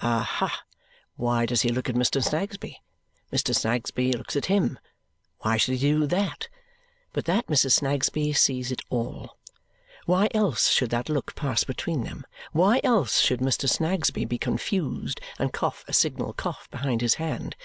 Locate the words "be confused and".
14.24-15.52